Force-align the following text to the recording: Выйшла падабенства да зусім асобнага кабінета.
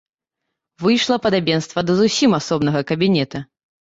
Выйшла 0.85 1.17
падабенства 1.25 1.83
да 1.89 1.97
зусім 1.99 2.31
асобнага 2.39 2.81
кабінета. 2.93 3.43